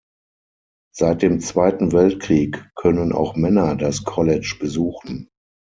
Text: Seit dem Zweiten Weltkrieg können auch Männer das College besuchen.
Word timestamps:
Seit 0.95 1.21
dem 1.21 1.39
Zweiten 1.41 1.91
Weltkrieg 1.91 2.71
können 2.73 3.13
auch 3.13 3.35
Männer 3.35 3.75
das 3.75 4.03
College 4.03 4.55
besuchen. 4.59 5.29